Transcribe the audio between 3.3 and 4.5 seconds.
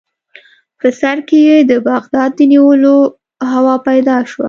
هوا پیدا شوه.